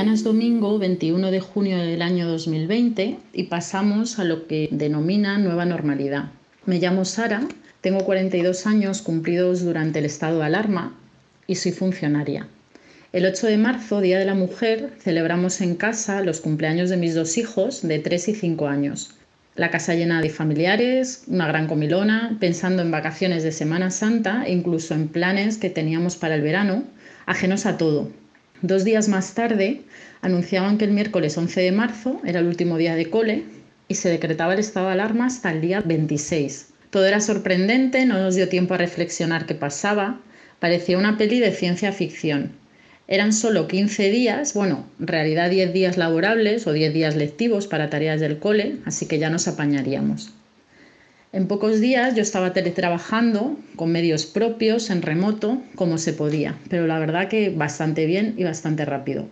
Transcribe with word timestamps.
Mañana 0.00 0.14
es 0.14 0.24
domingo 0.24 0.78
21 0.78 1.30
de 1.30 1.40
junio 1.40 1.76
del 1.76 2.00
año 2.00 2.26
2020 2.26 3.18
y 3.34 3.42
pasamos 3.42 4.18
a 4.18 4.24
lo 4.24 4.46
que 4.46 4.70
denomina 4.72 5.36
nueva 5.36 5.66
normalidad. 5.66 6.30
Me 6.64 6.78
llamo 6.78 7.04
Sara, 7.04 7.46
tengo 7.82 8.06
42 8.06 8.66
años 8.66 9.02
cumplidos 9.02 9.62
durante 9.62 9.98
el 9.98 10.06
estado 10.06 10.38
de 10.38 10.46
alarma 10.46 10.98
y 11.46 11.56
soy 11.56 11.72
funcionaria. 11.72 12.48
El 13.12 13.26
8 13.26 13.46
de 13.46 13.58
marzo, 13.58 14.00
Día 14.00 14.18
de 14.18 14.24
la 14.24 14.34
Mujer, 14.34 14.90
celebramos 15.00 15.60
en 15.60 15.74
casa 15.74 16.22
los 16.22 16.40
cumpleaños 16.40 16.88
de 16.88 16.96
mis 16.96 17.14
dos 17.14 17.36
hijos 17.36 17.86
de 17.86 17.98
3 17.98 18.28
y 18.28 18.34
5 18.34 18.68
años. 18.68 19.10
La 19.54 19.70
casa 19.70 19.94
llena 19.94 20.22
de 20.22 20.30
familiares, 20.30 21.24
una 21.26 21.46
gran 21.46 21.66
comilona, 21.66 22.38
pensando 22.40 22.80
en 22.80 22.90
vacaciones 22.90 23.42
de 23.42 23.52
Semana 23.52 23.90
Santa 23.90 24.44
e 24.46 24.52
incluso 24.54 24.94
en 24.94 25.08
planes 25.08 25.58
que 25.58 25.68
teníamos 25.68 26.16
para 26.16 26.36
el 26.36 26.40
verano, 26.40 26.84
ajenos 27.26 27.66
a 27.66 27.76
todo. 27.76 28.08
Dos 28.62 28.84
días 28.84 29.08
más 29.08 29.32
tarde 29.32 29.80
anunciaban 30.20 30.76
que 30.76 30.84
el 30.84 30.90
miércoles 30.90 31.38
11 31.38 31.62
de 31.62 31.72
marzo 31.72 32.20
era 32.26 32.40
el 32.40 32.46
último 32.46 32.76
día 32.76 32.94
de 32.94 33.08
cole 33.08 33.44
y 33.88 33.94
se 33.94 34.10
decretaba 34.10 34.52
el 34.52 34.60
estado 34.60 34.88
de 34.88 34.92
alarma 34.92 35.26
hasta 35.26 35.50
el 35.50 35.62
día 35.62 35.80
26. 35.80 36.68
Todo 36.90 37.06
era 37.06 37.20
sorprendente, 37.20 38.04
no 38.04 38.18
nos 38.20 38.34
dio 38.34 38.50
tiempo 38.50 38.74
a 38.74 38.78
reflexionar 38.78 39.46
qué 39.46 39.54
pasaba, 39.54 40.20
parecía 40.58 40.98
una 40.98 41.16
peli 41.16 41.38
de 41.38 41.52
ciencia 41.52 41.90
ficción. 41.92 42.52
Eran 43.08 43.32
solo 43.32 43.66
15 43.66 44.10
días, 44.10 44.52
bueno, 44.52 44.86
en 45.00 45.06
realidad 45.06 45.48
10 45.48 45.72
días 45.72 45.96
laborables 45.96 46.66
o 46.66 46.74
10 46.74 46.92
días 46.92 47.16
lectivos 47.16 47.66
para 47.66 47.88
tareas 47.88 48.20
del 48.20 48.38
cole, 48.38 48.76
así 48.84 49.06
que 49.06 49.18
ya 49.18 49.30
nos 49.30 49.48
apañaríamos. 49.48 50.34
En 51.32 51.46
pocos 51.46 51.80
días 51.80 52.14
yo 52.14 52.22
estaba 52.22 52.52
teletrabajando 52.52 53.56
con 53.76 53.92
medios 53.92 54.26
propios, 54.26 54.90
en 54.90 55.02
remoto, 55.02 55.62
como 55.76 55.98
se 55.98 56.12
podía, 56.12 56.58
pero 56.68 56.86
la 56.86 56.98
verdad 56.98 57.28
que 57.28 57.50
bastante 57.50 58.06
bien 58.06 58.34
y 58.36 58.44
bastante 58.44 58.84
rápido. 58.84 59.28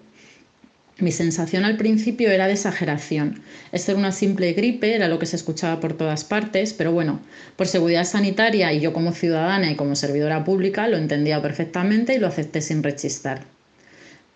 Mi 0.99 1.13
sensación 1.13 1.65
al 1.65 1.77
principio 1.77 2.31
era 2.31 2.47
de 2.47 2.55
exageración. 2.55 3.43
Esto 3.73 3.93
era 3.93 4.01
una 4.01 4.13
simple 4.13 4.53
gripe, 4.53 4.95
era 4.95 5.09
lo 5.09 5.19
que 5.19 5.27
se 5.27 5.37
escuchaba 5.37 5.81
por 5.81 5.97
todas 5.97 6.25
partes, 6.25 6.73
pero 6.73 6.93
bueno, 6.93 7.21
por 7.57 7.67
seguridad 7.67 8.05
sanitaria 8.05 8.73
y 8.73 8.81
yo 8.81 8.93
como 8.93 9.13
ciudadana 9.13 9.71
y 9.71 9.77
como 9.77 9.95
servidora 9.95 10.45
pública 10.45 10.89
lo 10.89 10.97
entendía 10.97 11.43
perfectamente 11.43 12.15
y 12.15 12.19
lo 12.19 12.27
acepté 12.27 12.61
sin 12.61 12.83
rechistar 12.83 13.45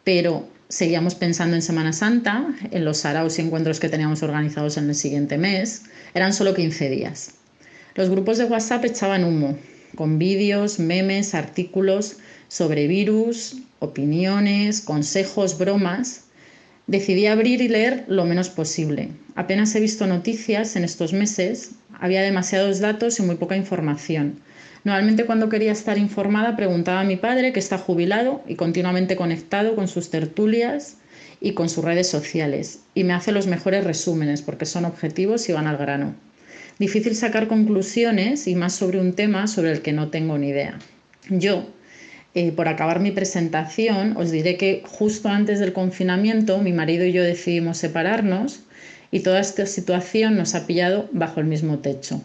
pero 0.05 0.49
seguíamos 0.69 1.15
pensando 1.15 1.57
en 1.57 1.63
Semana 1.63 1.93
Santa, 1.93 2.47
en 2.71 2.85
los 2.85 2.99
saraos 2.99 3.39
y 3.39 3.43
encuentros 3.43 3.81
que 3.81 3.89
teníamos 3.89 4.23
organizados 4.23 4.77
en 4.77 4.89
el 4.89 4.95
siguiente 4.95 5.39
mes. 5.39 5.83
Eran 6.15 6.33
solo 6.33 6.55
15 6.55 6.91
días. 6.91 7.35
Los 7.95 8.09
grupos 8.09 8.39
de 8.39 8.45
WhatsApp 8.45 8.87
echaban 8.87 9.23
humo, 9.23 9.59
con 9.97 10.19
vídeos, 10.19 10.79
memes, 10.79 11.35
artículos 11.35 12.17
sobre 12.49 12.87
virus, 12.87 13.57
opiniones, 13.81 14.81
consejos, 14.81 15.59
bromas. 15.59 16.25
Decidí 16.87 17.27
abrir 17.27 17.61
y 17.61 17.69
leer 17.69 18.05
lo 18.09 18.25
menos 18.25 18.49
posible. 18.49 19.11
Apenas 19.35 19.75
he 19.75 19.81
visto 19.81 20.07
noticias 20.07 20.75
en 20.75 20.85
estos 20.85 21.13
meses, 21.13 21.73
había 22.01 22.23
demasiados 22.23 22.81
datos 22.81 23.19
y 23.19 23.23
muy 23.23 23.37
poca 23.37 23.57
información. 23.57 24.41
Normalmente 24.85 25.27
cuando 25.27 25.51
quería 25.51 25.73
estar 25.73 25.99
informada 25.99 26.57
preguntaba 26.57 27.01
a 27.01 27.05
mi 27.05 27.17
padre, 27.17 27.53
que 27.53 27.61
está 27.61 27.77
jubilado 27.77 28.43
y 28.49 28.57
continuamente 28.57 29.17
conectado 29.17 29.77
con 29.77 29.87
sus 29.87 30.09
tertulias 30.09 30.97
y 31.41 31.53
con 31.53 31.69
sus 31.69 31.85
redes 31.85 32.09
sociales, 32.09 32.81
y 32.95 33.05
me 33.05 33.13
hace 33.13 33.33
los 33.33 33.47
mejores 33.47 33.85
resúmenes 33.85 34.41
porque 34.41 34.65
son 34.65 34.87
objetivos 34.87 35.49
y 35.49 35.53
van 35.53 35.67
al 35.67 35.77
grano. 35.77 36.15
Difícil 36.79 37.15
sacar 37.15 37.49
conclusiones 37.49 38.47
y 38.49 38.55
más 38.55 38.75
sobre 38.75 39.01
un 39.01 39.13
tema 39.13 39.47
sobre 39.47 39.73
el 39.73 39.83
que 39.83 39.93
no 39.93 40.09
tengo 40.09 40.39
ni 40.39 40.49
idea. 40.49 40.79
Yo, 41.29 41.69
eh, 42.35 42.51
por 42.51 42.67
acabar 42.67 42.99
mi 42.99 43.11
presentación, 43.11 44.17
os 44.17 44.31
diré 44.31 44.57
que 44.57 44.83
justo 44.87 45.29
antes 45.29 45.61
del 45.61 45.73
confinamiento 45.73 46.59
mi 46.59 46.73
marido 46.73 47.05
y 47.05 47.13
yo 47.13 47.23
decidimos 47.23 47.77
separarnos 47.79 48.61
y 49.11 49.21
toda 49.21 49.41
esta 49.41 49.67
situación 49.67 50.37
nos 50.37 50.55
ha 50.55 50.67
pillado 50.67 51.09
bajo 51.13 51.41
el 51.41 51.47
mismo 51.47 51.79
techo. 51.81 52.23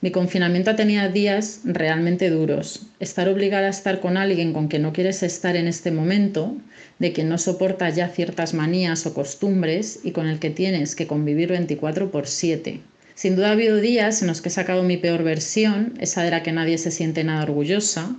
Mi 0.00 0.10
confinamiento 0.10 0.74
tenía 0.74 1.08
días 1.08 1.60
realmente 1.62 2.28
duros. 2.28 2.86
Estar 2.98 3.28
obligada 3.28 3.68
a 3.68 3.70
estar 3.70 4.00
con 4.00 4.16
alguien 4.16 4.52
con 4.52 4.66
quien 4.66 4.82
no 4.82 4.92
quieres 4.92 5.22
estar 5.22 5.54
en 5.54 5.68
este 5.68 5.92
momento, 5.92 6.56
de 6.98 7.12
quien 7.12 7.28
no 7.28 7.38
soporta 7.38 7.88
ya 7.90 8.08
ciertas 8.08 8.52
manías 8.52 9.06
o 9.06 9.14
costumbres 9.14 10.00
y 10.02 10.10
con 10.10 10.26
el 10.26 10.40
que 10.40 10.50
tienes 10.50 10.96
que 10.96 11.06
convivir 11.06 11.50
24 11.50 12.10
por 12.10 12.26
7. 12.26 12.80
Sin 13.22 13.36
duda 13.36 13.50
ha 13.50 13.52
habido 13.52 13.76
días 13.76 14.20
en 14.20 14.26
los 14.26 14.42
que 14.42 14.48
he 14.48 14.50
sacado 14.52 14.82
mi 14.82 14.96
peor 14.96 15.22
versión, 15.22 15.94
esa 16.00 16.24
de 16.24 16.32
la 16.32 16.42
que 16.42 16.50
nadie 16.50 16.76
se 16.76 16.90
siente 16.90 17.22
nada 17.22 17.44
orgullosa, 17.44 18.16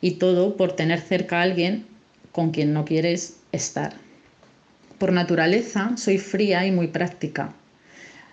y 0.00 0.12
todo 0.12 0.56
por 0.56 0.72
tener 0.72 0.98
cerca 0.98 1.40
a 1.40 1.42
alguien 1.42 1.84
con 2.32 2.52
quien 2.52 2.72
no 2.72 2.86
quieres 2.86 3.36
estar. 3.52 3.92
Por 4.96 5.12
naturaleza 5.12 5.92
soy 5.98 6.16
fría 6.16 6.64
y 6.64 6.72
muy 6.72 6.86
práctica. 6.86 7.52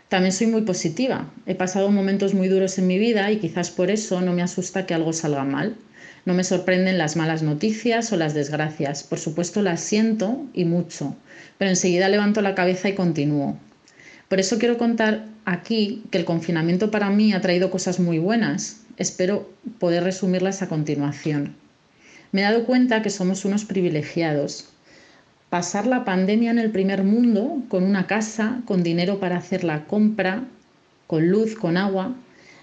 También 0.07 0.31
soy 0.31 0.47
muy 0.47 0.61
positiva. 0.61 1.29
He 1.45 1.55
pasado 1.55 1.91
momentos 1.91 2.33
muy 2.33 2.47
duros 2.47 2.77
en 2.77 2.87
mi 2.87 2.97
vida 2.97 3.29
y 3.29 3.39
quizás 3.39 3.69
por 3.69 3.91
eso 3.91 4.21
no 4.21 4.31
me 4.31 4.43
asusta 4.43 4.85
que 4.85 4.93
algo 4.93 5.11
salga 5.11 5.43
mal. 5.43 5.75
No 6.23 6.33
me 6.33 6.45
sorprenden 6.45 6.97
las 6.97 7.17
malas 7.17 7.43
noticias 7.43 8.13
o 8.13 8.15
las 8.15 8.33
desgracias. 8.33 9.03
Por 9.03 9.19
supuesto 9.19 9.61
las 9.61 9.81
siento 9.81 10.45
y 10.53 10.63
mucho, 10.63 11.17
pero 11.57 11.69
enseguida 11.69 12.07
levanto 12.07 12.41
la 12.41 12.55
cabeza 12.55 12.87
y 12.87 12.95
continúo. 12.95 13.57
Por 14.29 14.39
eso 14.39 14.57
quiero 14.57 14.77
contar 14.77 15.25
aquí 15.45 16.03
que 16.11 16.17
el 16.17 16.25
confinamiento 16.25 16.91
para 16.91 17.09
mí 17.09 17.33
ha 17.33 17.41
traído 17.41 17.69
cosas 17.69 17.99
muy 17.99 18.19
buenas. 18.19 18.81
Espero 18.97 19.49
poder 19.79 20.03
resumirlas 20.03 20.61
a 20.61 20.69
continuación. 20.69 21.55
Me 22.31 22.41
he 22.41 22.43
dado 22.43 22.65
cuenta 22.65 23.01
que 23.01 23.09
somos 23.09 23.45
unos 23.45 23.65
privilegiados, 23.65 24.69
pasar 25.49 25.85
la 25.85 26.03
pandemia 26.03 26.49
en 26.49 26.57
el 26.57 26.71
primer 26.71 27.03
mundo 27.03 27.61
con 27.69 27.83
una 27.83 28.07
casa, 28.07 28.61
con 28.65 28.81
dinero 28.81 29.19
para 29.19 29.37
hacer 29.37 29.63
la 29.63 29.85
compra, 29.85 30.45
con 31.05 31.27
luz, 31.29 31.55
con 31.55 31.77
agua. 31.77 32.15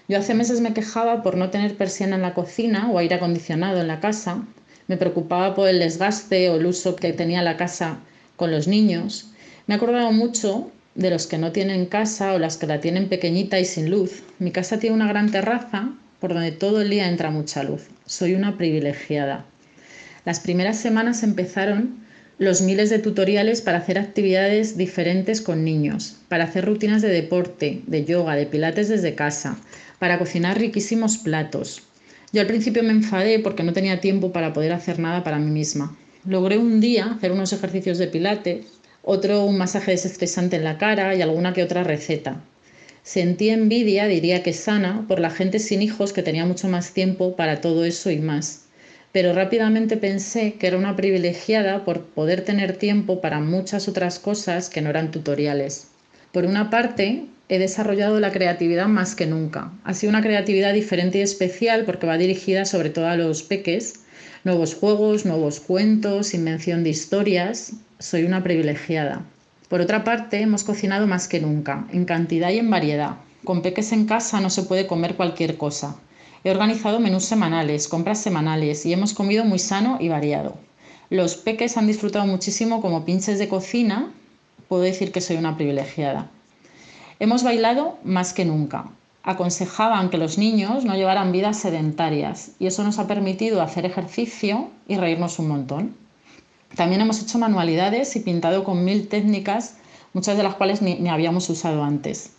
Yo 0.09 0.17
hace 0.17 0.33
meses 0.33 0.59
me 0.59 0.73
quejaba 0.73 1.23
por 1.23 1.37
no 1.37 1.51
tener 1.51 1.77
persiana 1.77 2.17
en 2.17 2.21
la 2.21 2.33
cocina 2.33 2.91
o 2.91 2.97
aire 2.97 3.15
acondicionado 3.15 3.79
en 3.79 3.87
la 3.87 4.01
casa. 4.01 4.43
Me 4.87 4.97
preocupaba 4.97 5.55
por 5.55 5.69
el 5.69 5.79
desgaste 5.79 6.49
o 6.49 6.57
el 6.57 6.65
uso 6.65 6.97
que 6.97 7.13
tenía 7.13 7.41
la 7.43 7.55
casa 7.55 7.99
con 8.35 8.51
los 8.51 8.67
niños. 8.67 9.31
Me 9.67 9.75
he 9.75 9.77
acordado 9.77 10.11
mucho 10.11 10.69
de 10.95 11.09
los 11.09 11.27
que 11.27 11.37
no 11.37 11.51
tienen 11.51 11.85
casa 11.85 12.33
o 12.33 12.39
las 12.39 12.57
que 12.57 12.67
la 12.67 12.81
tienen 12.81 13.09
pequeñita 13.09 13.59
y 13.59 13.65
sin 13.65 13.89
luz. 13.89 14.23
Mi 14.39 14.51
casa 14.51 14.79
tiene 14.79 14.95
una 14.95 15.07
gran 15.07 15.31
terraza 15.31 15.91
por 16.19 16.33
donde 16.33 16.51
todo 16.51 16.81
el 16.81 16.89
día 16.89 17.07
entra 17.07 17.31
mucha 17.31 17.63
luz. 17.63 17.87
Soy 18.05 18.35
una 18.35 18.57
privilegiada. 18.57 19.45
Las 20.25 20.39
primeras 20.39 20.77
semanas 20.77 21.23
empezaron 21.23 22.01
los 22.37 22.61
miles 22.61 22.89
de 22.89 22.99
tutoriales 22.99 23.61
para 23.61 23.77
hacer 23.77 23.99
actividades 23.99 24.77
diferentes 24.77 25.41
con 25.41 25.63
niños, 25.63 26.17
para 26.27 26.45
hacer 26.45 26.65
rutinas 26.65 27.01
de 27.01 27.09
deporte, 27.09 27.81
de 27.85 28.05
yoga, 28.05 28.35
de 28.35 28.45
pilates 28.45 28.89
desde 28.89 29.15
casa, 29.15 29.57
para 29.99 30.17
cocinar 30.17 30.57
riquísimos 30.57 31.17
platos. 31.17 31.83
Yo 32.33 32.41
al 32.41 32.47
principio 32.47 32.81
me 32.81 32.91
enfadé 32.91 33.39
porque 33.39 33.63
no 33.63 33.73
tenía 33.73 33.99
tiempo 33.99 34.31
para 34.31 34.53
poder 34.53 34.73
hacer 34.73 34.99
nada 34.99 35.23
para 35.23 35.37
mí 35.37 35.51
misma. 35.51 35.95
Logré 36.25 36.57
un 36.57 36.79
día 36.81 37.11
hacer 37.11 37.31
unos 37.31 37.53
ejercicios 37.53 37.97
de 37.97 38.07
pilates, 38.07 38.65
otro 39.03 39.45
un 39.45 39.57
masaje 39.57 39.91
desestresante 39.91 40.55
en 40.55 40.63
la 40.63 40.77
cara 40.77 41.15
y 41.15 41.21
alguna 41.21 41.53
que 41.53 41.63
otra 41.63 41.83
receta. 41.83 42.41
Sentí 43.03 43.49
envidia, 43.49 44.07
diría 44.07 44.43
que 44.43 44.53
sana, 44.53 45.05
por 45.07 45.19
la 45.19 45.29
gente 45.29 45.59
sin 45.59 45.81
hijos 45.81 46.13
que 46.13 46.23
tenía 46.23 46.45
mucho 46.45 46.67
más 46.67 46.93
tiempo 46.93 47.35
para 47.35 47.61
todo 47.61 47.85
eso 47.85 48.11
y 48.11 48.19
más 48.19 48.61
pero 49.11 49.33
rápidamente 49.33 49.97
pensé 49.97 50.53
que 50.53 50.67
era 50.67 50.77
una 50.77 50.95
privilegiada 50.95 51.83
por 51.83 52.01
poder 52.05 52.41
tener 52.41 52.77
tiempo 52.77 53.19
para 53.19 53.39
muchas 53.39 53.87
otras 53.87 54.19
cosas 54.19 54.69
que 54.69 54.81
no 54.81 54.89
eran 54.89 55.11
tutoriales. 55.11 55.87
Por 56.31 56.45
una 56.45 56.69
parte, 56.69 57.25
he 57.49 57.59
desarrollado 57.59 58.21
la 58.21 58.31
creatividad 58.31 58.87
más 58.87 59.15
que 59.15 59.25
nunca. 59.25 59.71
Ha 59.83 59.93
sido 59.93 60.11
una 60.11 60.21
creatividad 60.21 60.73
diferente 60.73 61.17
y 61.17 61.21
especial 61.21 61.83
porque 61.83 62.07
va 62.07 62.17
dirigida 62.17 62.63
sobre 62.63 62.89
todo 62.89 63.07
a 63.07 63.17
los 63.17 63.43
peques, 63.43 63.95
nuevos 64.45 64.73
juegos, 64.75 65.25
nuevos 65.25 65.59
cuentos, 65.59 66.33
invención 66.33 66.83
de 66.83 66.91
historias. 66.91 67.73
Soy 68.01 68.23
una 68.23 68.41
privilegiada. 68.41 69.21
Por 69.69 69.79
otra 69.79 70.03
parte, 70.03 70.41
hemos 70.41 70.63
cocinado 70.63 71.05
más 71.05 71.27
que 71.27 71.39
nunca, 71.39 71.85
en 71.93 72.05
cantidad 72.05 72.49
y 72.49 72.57
en 72.57 72.67
variedad. 72.67 73.17
Con 73.45 73.61
peques 73.61 73.91
en 73.91 74.07
casa 74.07 74.41
no 74.41 74.49
se 74.49 74.63
puede 74.63 74.87
comer 74.87 75.15
cualquier 75.15 75.55
cosa. 75.55 75.97
He 76.43 76.49
organizado 76.49 76.99
menús 76.99 77.25
semanales, 77.25 77.87
compras 77.87 78.17
semanales 78.17 78.87
y 78.87 78.93
hemos 78.93 79.13
comido 79.13 79.45
muy 79.45 79.59
sano 79.59 79.99
y 79.99 80.09
variado. 80.09 80.55
Los 81.11 81.35
peques 81.35 81.77
han 81.77 81.85
disfrutado 81.85 82.25
muchísimo 82.25 82.81
como 82.81 83.05
pinches 83.05 83.37
de 83.37 83.47
cocina. 83.47 84.11
Puedo 84.67 84.81
decir 84.81 85.11
que 85.11 85.21
soy 85.21 85.37
una 85.37 85.55
privilegiada. 85.55 86.31
Hemos 87.19 87.43
bailado 87.43 87.99
más 88.03 88.33
que 88.33 88.45
nunca. 88.45 88.85
Aconsejaban 89.21 90.09
que 90.09 90.17
los 90.17 90.39
niños 90.39 90.85
no 90.85 90.95
llevaran 90.95 91.31
vidas 91.31 91.59
sedentarias 91.59 92.53
y 92.57 92.65
eso 92.65 92.83
nos 92.83 92.97
ha 92.97 93.05
permitido 93.05 93.61
hacer 93.61 93.85
ejercicio 93.85 94.71
y 94.87 94.95
reírnos 94.95 95.37
un 95.37 95.49
montón. 95.49 96.00
También 96.75 97.01
hemos 97.01 97.21
hecho 97.21 97.37
manualidades 97.37 98.15
y 98.15 98.21
pintado 98.21 98.63
con 98.63 98.83
mil 98.85 99.07
técnicas, 99.07 99.75
muchas 100.13 100.37
de 100.37 100.43
las 100.43 100.55
cuales 100.55 100.81
ni, 100.81 100.95
ni 100.95 101.09
habíamos 101.09 101.49
usado 101.49 101.83
antes. 101.83 102.31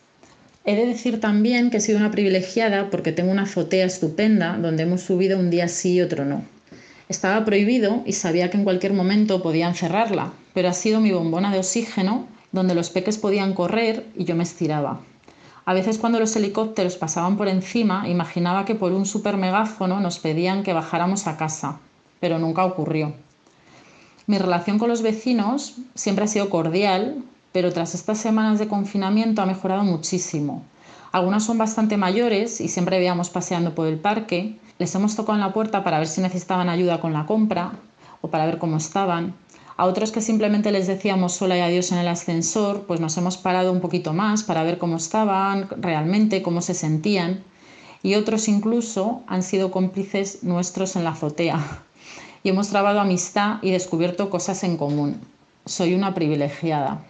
He 0.64 0.76
de 0.76 0.86
decir 0.86 1.20
también 1.20 1.70
que 1.70 1.78
he 1.78 1.80
sido 1.80 1.98
una 1.98 2.12
privilegiada 2.12 2.88
porque 2.90 3.12
tengo 3.12 3.32
una 3.32 3.42
azotea 3.42 3.84
estupenda 3.84 4.56
donde 4.58 4.84
hemos 4.84 5.02
subido 5.02 5.38
un 5.38 5.50
día 5.50 5.68
sí 5.68 5.94
y 5.94 6.00
otro 6.00 6.24
no. 6.24 6.44
Estaba 7.08 7.44
prohibido 7.44 8.02
y 8.06 8.12
sabía 8.12 8.48
que 8.48 8.56
en 8.56 8.64
cualquier 8.64 8.92
momento 8.92 9.42
podían 9.42 9.74
cerrarla, 9.74 10.32
pero 10.54 10.68
ha 10.68 10.72
sido 10.72 11.00
mi 11.00 11.10
bombona 11.10 11.52
de 11.52 11.58
oxígeno 11.58 12.26
donde 12.52 12.74
los 12.74 12.90
peques 12.90 13.18
podían 13.18 13.54
correr 13.54 14.06
y 14.16 14.24
yo 14.24 14.36
me 14.36 14.44
estiraba. 14.44 15.00
A 15.64 15.74
veces 15.74 15.98
cuando 15.98 16.20
los 16.20 16.34
helicópteros 16.36 16.96
pasaban 16.96 17.36
por 17.36 17.48
encima, 17.48 18.08
imaginaba 18.08 18.64
que 18.64 18.74
por 18.74 18.92
un 18.92 19.06
super 19.06 19.36
megáfono 19.36 20.00
nos 20.00 20.18
pedían 20.18 20.62
que 20.62 20.72
bajáramos 20.72 21.26
a 21.26 21.36
casa, 21.36 21.80
pero 22.20 22.38
nunca 22.38 22.64
ocurrió. 22.64 23.14
Mi 24.26 24.38
relación 24.38 24.78
con 24.78 24.88
los 24.88 25.02
vecinos 25.02 25.76
siempre 25.94 26.24
ha 26.24 26.28
sido 26.28 26.48
cordial, 26.48 27.24
pero 27.50 27.72
tras 27.72 27.94
estas 27.94 28.18
semanas 28.18 28.58
de 28.60 28.68
confinamiento 28.68 29.42
ha 29.42 29.46
mejorado 29.46 29.82
muchísimo. 29.82 30.62
Algunas 31.10 31.44
son 31.44 31.58
bastante 31.58 31.96
mayores 31.96 32.60
y 32.60 32.68
siempre 32.68 32.98
veíamos 32.98 33.30
paseando 33.30 33.74
por 33.74 33.88
el 33.88 33.98
parque. 33.98 34.58
Les 34.78 34.94
hemos 34.94 35.16
tocado 35.16 35.34
en 35.34 35.40
la 35.40 35.52
puerta 35.52 35.82
para 35.82 35.98
ver 35.98 36.06
si 36.06 36.20
necesitaban 36.20 36.68
ayuda 36.68 37.00
con 37.00 37.12
la 37.12 37.26
compra 37.26 37.72
o 38.20 38.28
para 38.28 38.46
ver 38.46 38.58
cómo 38.58 38.76
estaban. 38.76 39.34
A 39.76 39.86
otros 39.86 40.12
que 40.12 40.20
simplemente 40.20 40.70
les 40.70 40.86
decíamos 40.86 41.42
hola 41.42 41.58
y 41.58 41.60
adiós 41.60 41.90
en 41.90 41.98
el 41.98 42.08
ascensor, 42.08 42.84
pues 42.86 43.00
nos 43.00 43.16
hemos 43.16 43.36
parado 43.36 43.72
un 43.72 43.80
poquito 43.80 44.12
más 44.12 44.44
para 44.44 44.62
ver 44.62 44.78
cómo 44.78 44.96
estaban 44.96 45.68
realmente, 45.78 46.42
cómo 46.42 46.62
se 46.62 46.74
sentían. 46.74 47.42
Y 48.04 48.14
otros 48.14 48.48
incluso 48.48 49.22
han 49.26 49.42
sido 49.42 49.72
cómplices 49.72 50.44
nuestros 50.44 50.94
en 50.94 51.04
la 51.04 51.10
azotea 51.10 51.82
y 52.42 52.48
hemos 52.48 52.70
trabado 52.70 53.00
amistad 53.00 53.58
y 53.62 53.70
descubierto 53.70 54.30
cosas 54.30 54.64
en 54.64 54.76
común. 54.76 55.20
Soy 55.64 55.94
una 55.94 56.14
privilegiada. 56.14 57.04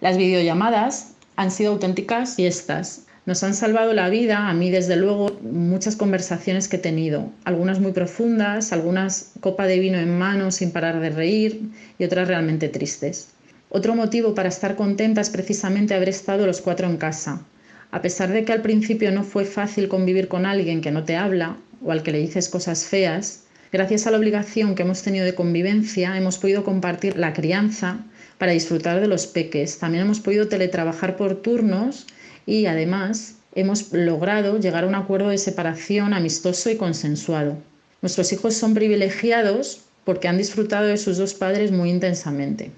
Las 0.00 0.18
videollamadas 0.18 1.12
han 1.36 1.50
sido 1.50 1.72
auténticas 1.72 2.36
fiestas. 2.36 3.02
Nos 3.24 3.42
han 3.42 3.54
salvado 3.54 3.92
la 3.92 4.08
vida, 4.08 4.48
a 4.48 4.54
mí 4.54 4.70
desde 4.70 4.96
luego, 4.96 5.32
muchas 5.42 5.96
conversaciones 5.96 6.68
que 6.68 6.76
he 6.76 6.78
tenido, 6.80 7.30
algunas 7.44 7.80
muy 7.80 7.92
profundas, 7.92 8.72
algunas 8.72 9.32
copa 9.40 9.66
de 9.66 9.80
vino 9.80 9.98
en 9.98 10.16
mano 10.16 10.50
sin 10.50 10.70
parar 10.70 11.00
de 11.00 11.10
reír 11.10 11.70
y 11.98 12.04
otras 12.04 12.28
realmente 12.28 12.68
tristes. 12.68 13.30
Otro 13.68 13.96
motivo 13.96 14.34
para 14.34 14.48
estar 14.48 14.76
contenta 14.76 15.20
es 15.20 15.30
precisamente 15.30 15.94
haber 15.94 16.08
estado 16.08 16.46
los 16.46 16.60
cuatro 16.60 16.86
en 16.86 16.98
casa. 16.98 17.42
A 17.90 18.00
pesar 18.00 18.30
de 18.30 18.44
que 18.44 18.52
al 18.52 18.62
principio 18.62 19.10
no 19.10 19.24
fue 19.24 19.44
fácil 19.44 19.88
convivir 19.88 20.28
con 20.28 20.46
alguien 20.46 20.80
que 20.80 20.92
no 20.92 21.04
te 21.04 21.16
habla 21.16 21.56
o 21.84 21.90
al 21.90 22.02
que 22.02 22.12
le 22.12 22.18
dices 22.18 22.48
cosas 22.48 22.84
feas, 22.84 23.45
Gracias 23.76 24.06
a 24.06 24.10
la 24.10 24.16
obligación 24.16 24.74
que 24.74 24.84
hemos 24.84 25.02
tenido 25.02 25.26
de 25.26 25.34
convivencia, 25.34 26.16
hemos 26.16 26.38
podido 26.38 26.64
compartir 26.64 27.18
la 27.18 27.34
crianza 27.34 27.98
para 28.38 28.52
disfrutar 28.52 29.02
de 29.02 29.06
los 29.06 29.26
peques. 29.26 29.76
También 29.76 30.04
hemos 30.04 30.18
podido 30.18 30.48
teletrabajar 30.48 31.18
por 31.18 31.42
turnos 31.42 32.06
y 32.46 32.64
además 32.64 33.34
hemos 33.54 33.92
logrado 33.92 34.58
llegar 34.58 34.84
a 34.84 34.86
un 34.86 34.94
acuerdo 34.94 35.28
de 35.28 35.36
separación 35.36 36.14
amistoso 36.14 36.70
y 36.70 36.76
consensuado. 36.76 37.58
Nuestros 38.00 38.32
hijos 38.32 38.54
son 38.54 38.72
privilegiados 38.72 39.82
porque 40.04 40.28
han 40.28 40.38
disfrutado 40.38 40.86
de 40.86 40.96
sus 40.96 41.18
dos 41.18 41.34
padres 41.34 41.70
muy 41.70 41.90
intensamente. 41.90 42.70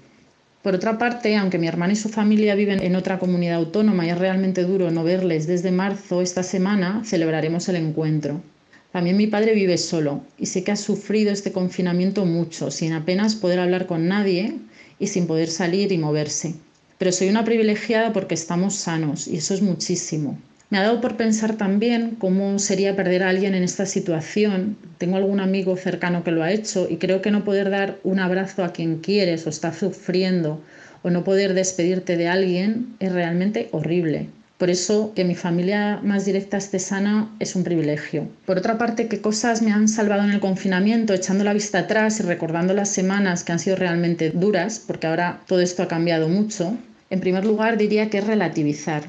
Por 0.63 0.75
otra 0.75 0.97
parte, 0.97 1.37
aunque 1.37 1.59
mi 1.59 1.69
hermana 1.69 1.93
y 1.93 1.95
su 1.95 2.09
familia 2.09 2.55
viven 2.55 2.83
en 2.83 2.97
otra 2.97 3.19
comunidad 3.19 3.55
autónoma 3.55 4.05
y 4.05 4.09
es 4.09 4.17
realmente 4.17 4.63
duro 4.63 4.91
no 4.91 5.05
verles 5.05 5.47
desde 5.47 5.71
marzo, 5.71 6.21
esta 6.21 6.43
semana 6.43 7.03
celebraremos 7.05 7.69
el 7.69 7.77
encuentro. 7.77 8.41
También 8.91 9.17
mi 9.17 9.27
padre 9.27 9.53
vive 9.53 9.77
solo 9.77 10.23
y 10.37 10.47
sé 10.47 10.63
que 10.63 10.71
ha 10.71 10.75
sufrido 10.75 11.31
este 11.31 11.51
confinamiento 11.51 12.25
mucho, 12.25 12.71
sin 12.71 12.93
apenas 12.93 13.35
poder 13.35 13.59
hablar 13.59 13.85
con 13.85 14.07
nadie 14.07 14.55
y 14.97 15.07
sin 15.07 15.27
poder 15.27 15.49
salir 15.49 15.91
y 15.91 15.97
moverse. 15.97 16.55
Pero 16.97 17.11
soy 17.11 17.29
una 17.29 17.45
privilegiada 17.45 18.11
porque 18.13 18.33
estamos 18.33 18.75
sanos 18.75 19.27
y 19.27 19.37
eso 19.37 19.53
es 19.53 19.61
muchísimo. 19.61 20.39
Me 20.71 20.77
ha 20.77 20.83
dado 20.83 21.01
por 21.01 21.17
pensar 21.17 21.55
también 21.55 22.15
cómo 22.19 22.59
sería 22.59 22.95
perder 22.95 23.23
a 23.23 23.29
alguien 23.29 23.55
en 23.55 23.63
esta 23.63 23.85
situación. 23.85 24.77
Tengo 24.97 25.17
algún 25.17 25.39
amigo 25.39 25.77
cercano 25.77 26.23
que 26.23 26.31
lo 26.31 26.43
ha 26.43 26.51
hecho 26.51 26.87
y 26.89 26.97
creo 26.97 27.21
que 27.21 27.31
no 27.31 27.43
poder 27.43 27.69
dar 27.69 27.99
un 28.03 28.19
abrazo 28.19 28.63
a 28.63 28.73
quien 28.73 28.99
quieres 28.99 29.47
o 29.47 29.49
está 29.49 29.73
sufriendo 29.73 30.61
o 31.01 31.09
no 31.09 31.23
poder 31.23 31.53
despedirte 31.53 32.17
de 32.17 32.27
alguien 32.27 32.95
es 32.99 33.11
realmente 33.11 33.69
horrible. 33.71 34.29
Por 34.59 34.69
eso 34.69 35.13
que 35.15 35.23
mi 35.23 35.35
familia 35.35 36.01
más 36.03 36.25
directa 36.25 36.57
esté 36.57 36.79
sana 36.79 37.33
es 37.39 37.55
un 37.55 37.63
privilegio. 37.63 38.27
Por 38.45 38.57
otra 38.57 38.77
parte, 38.77 39.07
¿qué 39.07 39.21
cosas 39.21 39.61
me 39.61 39.71
han 39.71 39.87
salvado 39.87 40.25
en 40.25 40.31
el 40.31 40.41
confinamiento? 40.41 41.13
Echando 41.13 41.45
la 41.45 41.53
vista 41.53 41.79
atrás 41.79 42.19
y 42.19 42.23
recordando 42.23 42.73
las 42.73 42.89
semanas 42.89 43.45
que 43.45 43.53
han 43.53 43.59
sido 43.59 43.77
realmente 43.77 44.31
duras, 44.31 44.83
porque 44.85 45.07
ahora 45.07 45.39
todo 45.47 45.61
esto 45.61 45.81
ha 45.81 45.87
cambiado 45.87 46.27
mucho. 46.27 46.75
En 47.09 47.21
primer 47.21 47.45
lugar, 47.45 47.77
diría 47.77 48.09
que 48.09 48.17
es 48.17 48.27
relativizar. 48.27 49.03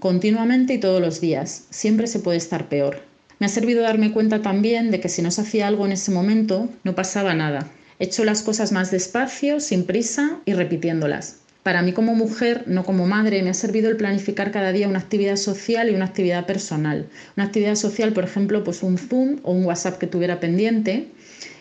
Continuamente 0.00 0.72
y 0.72 0.78
todos 0.78 1.02
los 1.02 1.20
días. 1.20 1.64
Siempre 1.68 2.06
se 2.06 2.20
puede 2.20 2.38
estar 2.38 2.70
peor. 2.70 3.02
Me 3.38 3.44
ha 3.44 3.50
servido 3.50 3.82
darme 3.82 4.10
cuenta 4.10 4.40
también 4.40 4.90
de 4.90 5.00
que 5.00 5.10
si 5.10 5.20
no 5.20 5.30
se 5.30 5.42
hacía 5.42 5.66
algo 5.66 5.84
en 5.84 5.92
ese 5.92 6.12
momento, 6.12 6.70
no 6.82 6.94
pasaba 6.94 7.34
nada. 7.34 7.68
He 7.98 8.04
hecho 8.04 8.24
las 8.24 8.40
cosas 8.40 8.72
más 8.72 8.90
despacio, 8.90 9.60
sin 9.60 9.84
prisa 9.84 10.38
y 10.46 10.54
repitiéndolas. 10.54 11.43
Para 11.64 11.80
mí 11.80 11.94
como 11.94 12.14
mujer, 12.14 12.64
no 12.66 12.84
como 12.84 13.06
madre, 13.06 13.42
me 13.42 13.48
ha 13.48 13.54
servido 13.54 13.88
el 13.88 13.96
planificar 13.96 14.50
cada 14.50 14.70
día 14.70 14.86
una 14.86 14.98
actividad 14.98 15.36
social 15.36 15.88
y 15.88 15.94
una 15.94 16.04
actividad 16.04 16.44
personal. 16.44 17.06
Una 17.38 17.46
actividad 17.46 17.74
social, 17.74 18.12
por 18.12 18.24
ejemplo, 18.24 18.62
pues 18.62 18.82
un 18.82 18.98
Zoom 18.98 19.38
o 19.44 19.52
un 19.52 19.64
WhatsApp 19.64 19.96
que 19.96 20.06
tuviera 20.06 20.40
pendiente 20.40 21.08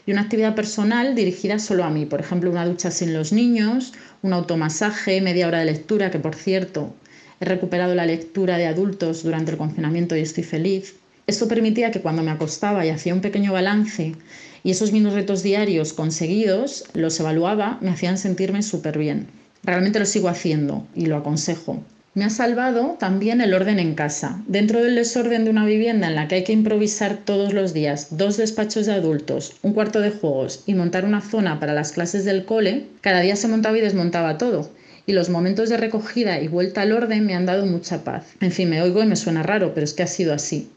y 0.05 0.11
una 0.11 0.19
actividad 0.19 0.55
personal 0.55 1.15
dirigida 1.15 1.57
solo 1.57 1.85
a 1.85 1.89
mí, 1.89 2.05
por 2.05 2.19
ejemplo, 2.19 2.51
una 2.51 2.65
ducha 2.65 2.91
sin 2.91 3.13
los 3.13 3.31
niños, 3.31 3.93
un 4.23 4.33
automasaje, 4.33 5.21
media 5.21 5.47
hora 5.47 5.59
de 5.59 5.71
lectura, 5.71 6.11
que 6.11 6.19
por 6.19 6.35
cierto, 6.35 6.93
he 7.39 7.45
recuperado 7.45 7.95
la 7.95 8.05
lectura 8.05 8.57
de 8.57 8.67
adultos 8.67 9.23
durante 9.23 9.51
el 9.51 9.57
confinamiento 9.57 10.17
y 10.17 10.19
estoy 10.19 10.43
feliz. 10.43 10.95
Esto 11.27 11.47
permitía 11.47 11.91
que 11.91 12.01
cuando 12.01 12.23
me 12.23 12.31
acostaba 12.31 12.85
y 12.85 12.89
hacía 12.89 13.13
un 13.13 13.21
pequeño 13.21 13.53
balance 13.53 14.17
y 14.65 14.71
esos 14.71 14.91
minutos 14.91 15.43
diarios 15.43 15.93
conseguidos, 15.93 16.83
los 16.93 17.17
evaluaba, 17.21 17.77
me 17.79 17.89
hacían 17.89 18.17
sentirme 18.17 18.63
súper 18.63 18.97
bien. 18.97 19.42
Realmente 19.63 19.99
lo 19.99 20.05
sigo 20.05 20.27
haciendo 20.27 20.85
y 20.93 21.05
lo 21.05 21.17
aconsejo. 21.17 21.83
Me 22.15 22.25
ha 22.25 22.29
salvado 22.29 22.97
también 22.99 23.41
el 23.41 23.55
orden 23.55 23.79
en 23.79 23.95
casa. 23.95 24.39
Dentro 24.45 24.83
del 24.83 24.93
desorden 24.93 25.45
de 25.45 25.49
una 25.49 25.65
vivienda 25.65 26.07
en 26.07 26.15
la 26.15 26.27
que 26.27 26.35
hay 26.35 26.43
que 26.43 26.53
improvisar 26.53 27.17
todos 27.25 27.53
los 27.53 27.73
días 27.73 28.09
dos 28.11 28.37
despachos 28.37 28.85
de 28.85 28.93
adultos, 28.93 29.55
un 29.63 29.73
cuarto 29.73 29.99
de 29.99 30.11
juegos 30.11 30.61
y 30.67 30.75
montar 30.75 31.05
una 31.05 31.21
zona 31.21 31.59
para 31.59 31.73
las 31.73 31.91
clases 31.91 32.23
del 32.23 32.45
cole, 32.45 32.85
cada 33.01 33.21
día 33.21 33.35
se 33.35 33.47
montaba 33.47 33.77
y 33.77 33.81
desmontaba 33.81 34.37
todo. 34.37 34.69
Y 35.07 35.13
los 35.13 35.29
momentos 35.29 35.69
de 35.69 35.77
recogida 35.77 36.39
y 36.39 36.47
vuelta 36.47 36.81
al 36.81 36.91
orden 36.91 37.25
me 37.25 37.33
han 37.33 37.47
dado 37.47 37.65
mucha 37.65 38.03
paz. 38.03 38.25
En 38.41 38.51
fin, 38.51 38.69
me 38.69 38.81
oigo 38.81 39.01
y 39.01 39.07
me 39.07 39.15
suena 39.15 39.41
raro, 39.41 39.73
pero 39.73 39.83
es 39.83 39.93
que 39.93 40.03
ha 40.03 40.07
sido 40.07 40.33
así. 40.33 40.69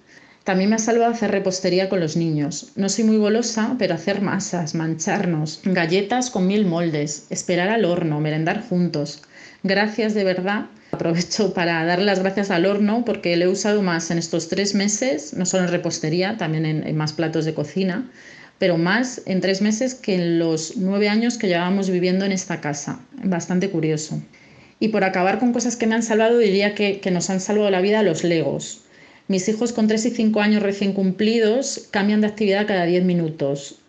También 0.46 0.70
me 0.70 0.76
ha 0.76 0.78
salvado 0.78 1.10
hacer 1.10 1.32
repostería 1.32 1.88
con 1.88 1.98
los 1.98 2.16
niños. 2.16 2.70
No 2.76 2.88
soy 2.88 3.02
muy 3.02 3.16
golosa, 3.16 3.74
pero 3.80 3.94
hacer 3.94 4.20
masas, 4.20 4.76
mancharnos, 4.76 5.60
galletas 5.64 6.30
con 6.30 6.46
mil 6.46 6.64
moldes, 6.66 7.26
esperar 7.30 7.68
al 7.68 7.84
horno, 7.84 8.20
merendar 8.20 8.62
juntos. 8.62 9.22
Gracias 9.64 10.14
de 10.14 10.22
verdad. 10.22 10.66
Aprovecho 10.92 11.52
para 11.52 11.84
darle 11.84 12.04
las 12.04 12.20
gracias 12.20 12.52
al 12.52 12.64
horno 12.64 13.04
porque 13.04 13.36
lo 13.36 13.46
he 13.46 13.48
usado 13.48 13.82
más 13.82 14.12
en 14.12 14.18
estos 14.18 14.48
tres 14.48 14.76
meses, 14.76 15.34
no 15.34 15.46
solo 15.46 15.64
en 15.64 15.70
repostería, 15.70 16.36
también 16.36 16.64
en, 16.64 16.96
más 16.96 17.12
platos 17.12 17.44
de 17.44 17.52
cocina, 17.52 18.08
pero 18.60 18.78
más 18.78 19.22
en 19.26 19.40
tres 19.40 19.60
meses 19.62 19.96
que 19.96 20.14
en 20.14 20.38
los 20.38 20.76
nueve 20.76 21.08
años 21.08 21.38
que 21.38 21.48
llevábamos 21.48 21.90
viviendo 21.90 22.24
en 22.24 22.30
esta 22.30 22.60
casa. 22.60 23.00
Bastante 23.24 23.68
curioso. 23.68 24.22
Y 24.78 24.88
por 24.90 25.02
acabar 25.02 25.40
con 25.40 25.52
cosas 25.52 25.74
que 25.74 25.88
me 25.88 25.96
han 25.96 26.04
salvado, 26.04 26.38
diría 26.38 26.76
que 26.76 27.10
nos 27.10 27.30
han 27.30 27.40
salvado 27.40 27.68
la 27.68 27.80
vida 27.80 28.04
los 28.04 28.22
legos. 28.22 28.85
Mis 29.28 29.48
hijos 29.48 29.72
con 29.72 29.88
3 29.88 30.06
y 30.06 30.10
5 30.10 30.40
años 30.40 30.62
recién 30.62 30.92
cumplidos 30.92 31.88
cambian 31.90 32.20
de 32.20 32.28
actividad 32.28 32.64
cada 32.64 32.84
10 32.84 33.02
minutos. 33.02 33.80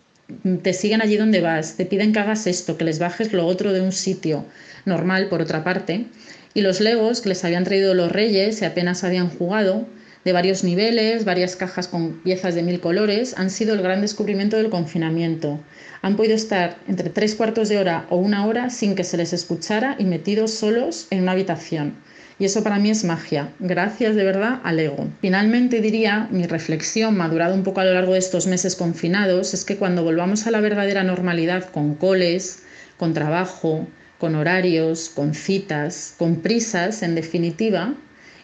Te 0.64 0.74
siguen 0.74 1.00
allí 1.00 1.16
donde 1.16 1.42
vas, 1.42 1.78
te 1.78 1.86
piden 1.86 2.12
que 2.12 2.18
hagas 2.18 2.48
esto, 2.48 2.76
que 2.76 2.86
les 2.86 2.98
bajes 2.98 3.32
lo 3.34 3.46
otro 3.46 3.72
de 3.72 3.82
un 3.82 3.92
sitio 3.92 4.46
normal, 4.86 5.30
por 5.30 5.44
otra 5.44 5.64
parte. 5.64 6.08
Y 6.56 6.62
los 6.62 6.82
legos 6.82 7.22
que 7.22 7.30
les 7.30 7.46
habían 7.46 7.66
traído 7.66 7.94
los 7.94 8.12
reyes 8.12 8.64
y 8.64 8.66
apenas 8.66 9.04
habían 9.04 9.30
jugado, 9.30 9.86
de 10.26 10.34
varios 10.34 10.64
niveles, 10.64 11.24
varias 11.24 11.56
cajas 11.56 11.88
con 11.88 12.14
piezas 12.24 12.56
de 12.56 12.64
mil 12.64 12.80
colores, 12.80 13.36
han 13.38 13.52
sido 13.52 13.76
el 13.76 13.84
gran 13.84 14.02
descubrimiento 14.02 14.58
del 14.58 14.72
confinamiento. 14.72 15.60
Han 16.02 16.16
podido 16.16 16.36
estar 16.36 16.78
entre 16.88 17.12
tres 17.12 17.36
cuartos 17.36 17.70
de 17.70 17.78
hora 17.78 18.08
o 18.10 18.18
una 18.18 18.48
hora 18.48 18.72
sin 18.72 18.96
que 18.96 19.04
se 19.04 19.18
les 19.18 19.34
escuchara 19.34 19.96
y 20.00 20.06
metidos 20.06 20.52
solos 20.52 21.06
en 21.12 21.22
una 21.22 21.34
habitación. 21.34 21.96
Y 22.40 22.46
eso 22.46 22.64
para 22.64 22.78
mí 22.78 22.92
es 22.92 23.04
magia. 23.04 23.52
Gracias 23.60 24.16
de 24.16 24.24
verdad 24.24 24.60
al 24.64 24.80
ego. 24.80 25.08
Finalmente 25.22 25.82
diría, 25.82 26.28
mi 26.32 26.46
reflexión 26.46 27.18
madurado 27.18 27.56
un 27.56 27.64
poco 27.64 27.80
a 27.80 27.86
lo 27.86 27.94
largo 27.94 28.14
de 28.14 28.20
estos 28.20 28.46
meses 28.46 28.76
confinados, 28.76 29.54
es 29.56 29.66
que 29.66 29.78
cuando 29.78 30.04
volvamos 30.04 30.46
a 30.46 30.52
la 30.52 30.62
verdadera 30.62 31.04
normalidad 31.04 31.70
con 31.72 31.96
coles, 31.96 32.64
con 32.98 33.14
trabajo, 33.14 33.88
con 34.20 34.36
horarios, 34.36 35.10
con 35.10 35.34
citas, 35.34 36.14
con 36.18 36.38
prisas, 36.38 37.02
en 37.02 37.16
definitiva, 37.16 37.96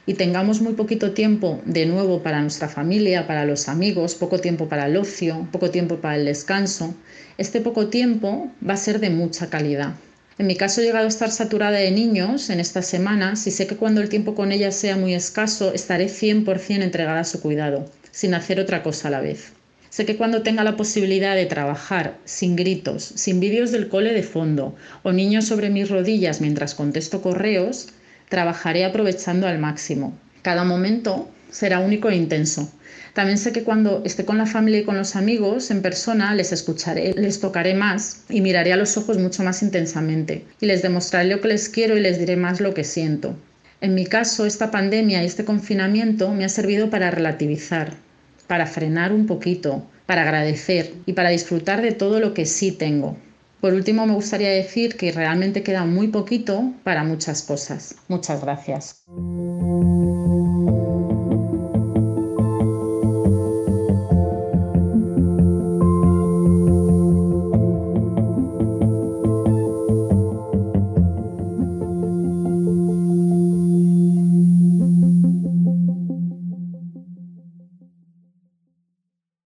y 0.05 0.15
tengamos 0.15 0.61
muy 0.61 0.73
poquito 0.73 1.11
tiempo 1.11 1.61
de 1.65 1.85
nuevo 1.85 2.23
para 2.23 2.41
nuestra 2.41 2.67
familia, 2.67 3.25
para 3.25 3.45
los 3.45 3.69
amigos, 3.69 4.15
poco 4.15 4.39
tiempo 4.39 4.67
para 4.67 4.87
el 4.87 4.97
ocio, 4.97 5.47
poco 5.51 5.69
tiempo 5.69 5.97
para 5.97 6.17
el 6.17 6.25
descanso, 6.25 6.93
este 7.37 7.61
poco 7.61 7.87
tiempo 7.87 8.51
va 8.67 8.73
a 8.73 8.77
ser 8.77 8.99
de 8.99 9.09
mucha 9.09 9.49
calidad. 9.49 9.95
En 10.39 10.47
mi 10.47 10.55
caso 10.55 10.81
he 10.81 10.83
llegado 10.83 11.05
a 11.05 11.09
estar 11.09 11.29
saturada 11.29 11.77
de 11.77 11.91
niños 11.91 12.49
en 12.49 12.59
estas 12.59 12.87
semanas 12.87 13.45
y 13.45 13.51
sé 13.51 13.67
que 13.67 13.75
cuando 13.75 14.01
el 14.01 14.09
tiempo 14.09 14.33
con 14.33 14.51
ellas 14.51 14.75
sea 14.75 14.97
muy 14.97 15.13
escaso 15.13 15.73
estaré 15.73 16.07
100% 16.07 16.81
entregada 16.81 17.19
a 17.19 17.23
su 17.23 17.39
cuidado, 17.39 17.85
sin 18.09 18.33
hacer 18.33 18.59
otra 18.59 18.81
cosa 18.81 19.09
a 19.09 19.11
la 19.11 19.21
vez. 19.21 19.53
Sé 19.91 20.07
que 20.07 20.17
cuando 20.17 20.41
tenga 20.41 20.63
la 20.63 20.75
posibilidad 20.75 21.35
de 21.35 21.45
trabajar 21.45 22.17
sin 22.25 22.55
gritos, 22.55 23.03
sin 23.03 23.39
vídeos 23.39 23.71
del 23.71 23.89
cole 23.89 24.11
de 24.11 24.23
fondo 24.23 24.75
o 25.03 25.11
niños 25.11 25.45
sobre 25.45 25.69
mis 25.69 25.87
rodillas 25.87 26.41
mientras 26.41 26.73
contesto 26.73 27.21
correos, 27.21 27.89
trabajaré 28.27 28.85
aprovechando 28.85 29.45
al 29.45 29.59
máximo. 29.59 30.17
Cada 30.41 30.63
momento 30.63 31.29
será 31.53 31.79
único 31.79 32.09
e 32.09 32.15
intenso. 32.15 32.69
También 33.13 33.37
sé 33.37 33.51
que 33.51 33.63
cuando 33.63 34.01
esté 34.03 34.25
con 34.25 34.39
la 34.39 34.47
familia 34.47 34.79
y 34.79 34.83
con 34.83 34.97
los 34.97 35.15
amigos 35.15 35.69
en 35.69 35.83
persona 35.83 36.33
les 36.33 36.51
escucharé, 36.51 37.13
les 37.13 37.39
tocaré 37.39 37.75
más 37.75 38.23
y 38.27 38.41
miraré 38.41 38.73
a 38.73 38.77
los 38.77 38.97
ojos 38.97 39.19
mucho 39.19 39.43
más 39.43 39.61
intensamente 39.61 40.45
y 40.59 40.65
les 40.65 40.81
demostraré 40.81 41.29
lo 41.29 41.39
que 41.39 41.49
les 41.49 41.69
quiero 41.69 41.95
y 41.95 42.01
les 42.01 42.17
diré 42.17 42.35
más 42.35 42.59
lo 42.59 42.73
que 42.73 42.83
siento. 42.83 43.35
En 43.81 43.93
mi 43.93 44.05
caso, 44.05 44.45
esta 44.45 44.71
pandemia 44.71 45.21
y 45.21 45.27
este 45.27 45.45
confinamiento 45.45 46.31
me 46.33 46.43
ha 46.43 46.49
servido 46.49 46.89
para 46.89 47.11
relativizar, 47.11 47.93
para 48.47 48.65
frenar 48.65 49.13
un 49.13 49.27
poquito, 49.27 49.85
para 50.07 50.23
agradecer 50.23 50.93
y 51.05 51.13
para 51.13 51.29
disfrutar 51.29 51.81
de 51.81 51.91
todo 51.91 52.19
lo 52.19 52.33
que 52.33 52.45
sí 52.47 52.71
tengo. 52.71 53.15
Por 53.61 53.73
último, 53.73 54.05
me 54.07 54.13
gustaría 54.13 54.49
decir 54.49 54.97
que 54.97 55.11
realmente 55.11 55.63
queda 55.63 55.85
muy 55.85 56.07
poquito 56.07 56.73
para 56.83 57.03
muchas 57.03 57.43
cosas. 57.43 57.95
Muchas 58.07 58.41
gracias. 58.41 59.03